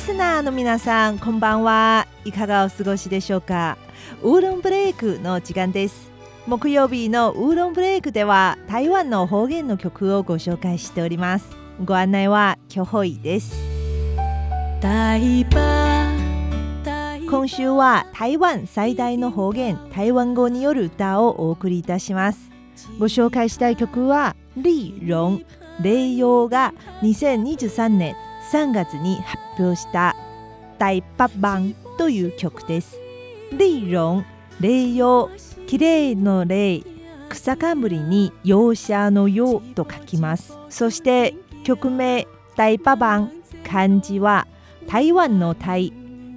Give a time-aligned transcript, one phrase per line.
[0.00, 2.06] スナーの皆さんこんばんは。
[2.24, 3.76] いかがお過ごしでしょうか？
[4.22, 6.10] ウーロンブレイクの時間です。
[6.46, 11.54] 木曜日のウーロンブレイクでは台湾の方言の曲をご紹介しております。
[11.84, 13.54] ご案内はキョホイです。
[17.30, 22.50] 今週は台湾最大の方言台湾語による歌をお送りいたします。
[22.98, 25.44] ご紹介したい曲はリーロン
[25.82, 26.72] 霊陽が
[27.02, 28.16] 2023年
[28.52, 30.16] 3月に発表した
[30.78, 32.98] 大パバンという曲です。
[33.52, 34.26] リーロン
[34.60, 35.30] 霊陽
[35.66, 36.82] 綺麗の霊
[37.28, 40.58] 草冠に容赦のよと書きます。
[40.68, 41.34] そして
[41.64, 42.26] 曲名
[42.56, 43.32] 大パバン
[43.64, 44.46] 漢字は
[44.88, 45.92] 台湾の台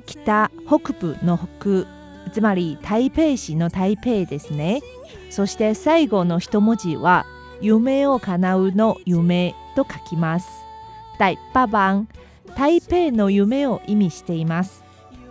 [0.05, 1.87] 北北部の北
[2.31, 4.81] つまり台北市の台北ですね。
[5.29, 7.25] そして最後の一文字は
[7.61, 10.47] 夢を叶うの夢と書きます。
[11.19, 12.07] 大パバン
[12.55, 14.83] 台北の夢を意味しています。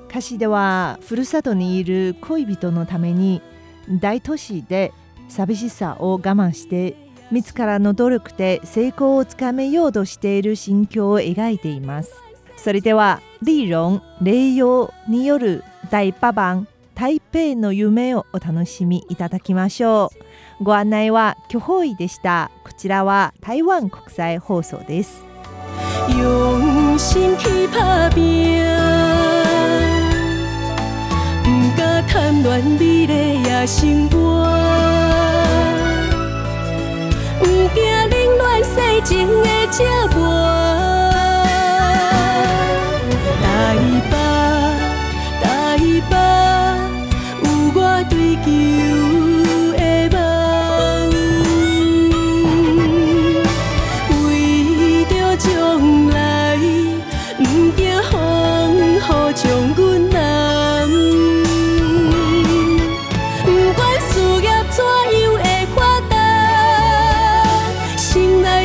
[0.09, 3.41] 歌詞ではふるさとにいる恋人のために
[3.89, 4.93] 大都市で
[5.29, 6.97] 寂しさを我慢して
[7.31, 12.13] 自らの努力で成功をつかめようとしている心境を描いています。
[12.57, 20.11] それではリーロン霊陽による大パバン台北の夢をお楽しみいただきましょ
[20.61, 20.65] う。
[20.65, 22.51] ご案内は巨峰医でした。
[22.65, 25.32] こちらは台湾国際放送です。
[26.09, 28.63] 用心去打拼
[31.43, 34.17] 不敢贪恋美丽也生活。
[37.39, 38.71] 不惊冷暖世
[39.05, 40.21] 情的折磨
[43.43, 43.47] 台
[44.11, 44.15] 北，
[45.43, 45.47] 台
[46.11, 46.15] 北，
[47.43, 48.13] 有我追
[48.45, 49.02] 求。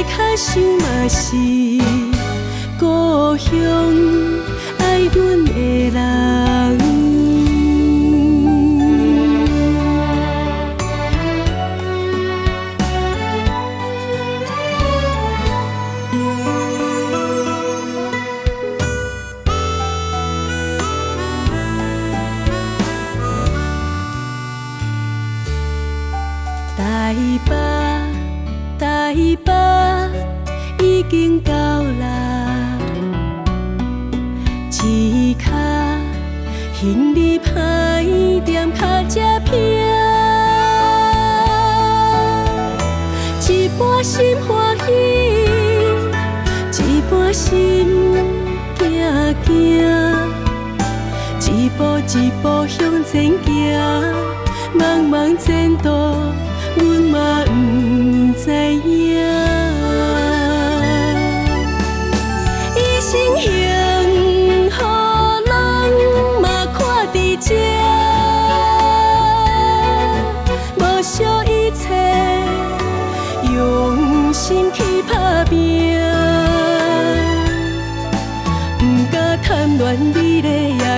[0.03, 1.35] 的想嘛是
[2.80, 4.37] 故乡
[31.07, 32.78] 已经到啦，
[34.84, 35.45] 一脚
[36.73, 38.03] 行李歹
[38.44, 39.56] 掂，脚只平，
[43.47, 44.91] 一半心欢喜，
[46.84, 47.88] 一半心
[48.78, 48.81] 惊
[49.46, 49.47] 惊，
[51.40, 51.84] 一步
[52.17, 53.56] 一步向前行，
[54.78, 56.27] 茫茫前途。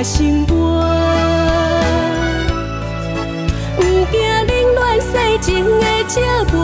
[0.02, 0.82] 心窝，
[3.76, 5.08] 不惊冷暖世
[5.42, 6.22] 情的折
[6.54, 6.58] 磨。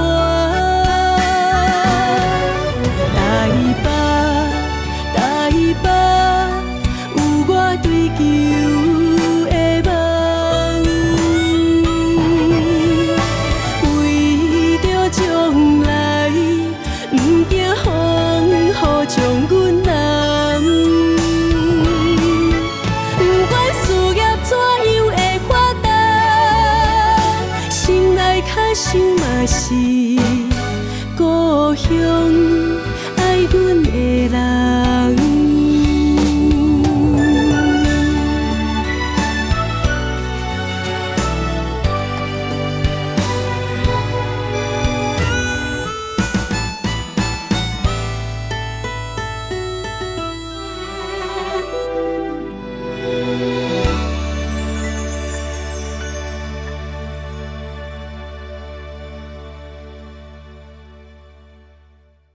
[3.14, 3.20] 台
[3.84, 3.88] 北，
[5.14, 5.20] 台
[5.84, 5.86] 北，
[7.18, 7.52] 有我
[7.84, 7.86] 追
[8.16, 8.20] 求
[9.52, 9.54] 的
[9.84, 9.90] 梦。
[14.00, 14.00] 为
[14.78, 15.20] 着将
[15.82, 15.86] 来，
[17.12, 17.14] 不
[17.50, 17.54] 惊
[17.84, 17.86] 风
[18.50, 18.52] 雨
[19.08, 19.55] 将。
[29.48, 29.74] 是
[31.16, 32.45] 故乡。